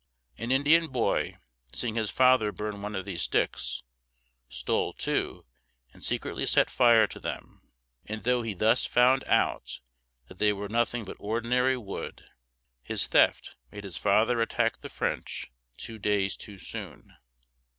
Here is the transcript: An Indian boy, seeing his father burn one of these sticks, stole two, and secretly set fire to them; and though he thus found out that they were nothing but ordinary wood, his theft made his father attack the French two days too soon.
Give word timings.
An 0.39 0.51
Indian 0.51 0.87
boy, 0.87 1.37
seeing 1.73 1.93
his 1.93 2.09
father 2.09 2.51
burn 2.51 2.81
one 2.81 2.95
of 2.95 3.05
these 3.05 3.21
sticks, 3.21 3.83
stole 4.49 4.93
two, 4.93 5.45
and 5.93 6.03
secretly 6.03 6.47
set 6.47 6.71
fire 6.71 7.05
to 7.05 7.19
them; 7.19 7.69
and 8.07 8.23
though 8.23 8.41
he 8.41 8.55
thus 8.55 8.83
found 8.83 9.23
out 9.25 9.79
that 10.27 10.39
they 10.39 10.53
were 10.53 10.69
nothing 10.69 11.05
but 11.05 11.17
ordinary 11.19 11.77
wood, 11.77 12.23
his 12.81 13.05
theft 13.05 13.57
made 13.71 13.83
his 13.83 13.97
father 13.97 14.41
attack 14.41 14.79
the 14.79 14.89
French 14.89 15.51
two 15.77 15.99
days 15.99 16.35
too 16.35 16.57
soon. 16.57 17.15